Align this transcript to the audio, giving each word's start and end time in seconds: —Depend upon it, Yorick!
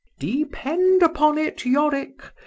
—Depend 0.19 1.03
upon 1.03 1.37
it, 1.37 1.63
Yorick! 1.63 2.23